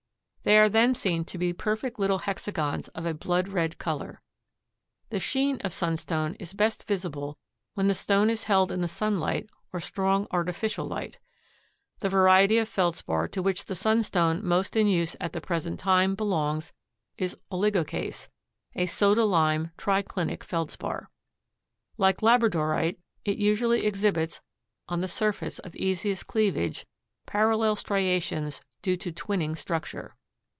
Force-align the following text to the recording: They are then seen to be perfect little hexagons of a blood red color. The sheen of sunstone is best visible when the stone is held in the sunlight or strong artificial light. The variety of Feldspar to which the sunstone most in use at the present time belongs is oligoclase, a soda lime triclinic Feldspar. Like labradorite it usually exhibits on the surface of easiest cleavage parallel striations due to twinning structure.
They 0.43 0.57
are 0.57 0.69
then 0.69 0.95
seen 0.95 1.23
to 1.25 1.37
be 1.37 1.53
perfect 1.53 1.99
little 1.99 2.17
hexagons 2.17 2.87
of 2.89 3.05
a 3.05 3.13
blood 3.13 3.47
red 3.47 3.77
color. 3.77 4.23
The 5.11 5.19
sheen 5.19 5.57
of 5.61 5.71
sunstone 5.71 6.33
is 6.39 6.55
best 6.55 6.87
visible 6.87 7.37
when 7.75 7.85
the 7.85 7.93
stone 7.93 8.27
is 8.31 8.45
held 8.45 8.71
in 8.71 8.81
the 8.81 8.87
sunlight 8.87 9.51
or 9.71 9.79
strong 9.79 10.25
artificial 10.31 10.87
light. 10.87 11.19
The 11.99 12.09
variety 12.09 12.57
of 12.57 12.67
Feldspar 12.67 13.27
to 13.29 13.41
which 13.43 13.65
the 13.65 13.75
sunstone 13.75 14.43
most 14.43 14.75
in 14.75 14.87
use 14.87 15.15
at 15.21 15.33
the 15.33 15.41
present 15.41 15.79
time 15.79 16.15
belongs 16.15 16.73
is 17.19 17.37
oligoclase, 17.51 18.27
a 18.73 18.87
soda 18.87 19.25
lime 19.25 19.69
triclinic 19.77 20.41
Feldspar. 20.43 21.11
Like 21.99 22.21
labradorite 22.23 22.97
it 23.23 23.37
usually 23.37 23.85
exhibits 23.85 24.41
on 24.89 25.01
the 25.01 25.07
surface 25.07 25.59
of 25.59 25.75
easiest 25.75 26.25
cleavage 26.25 26.87
parallel 27.27 27.75
striations 27.75 28.59
due 28.81 28.97
to 28.97 29.11
twinning 29.11 29.55
structure. 29.55 30.15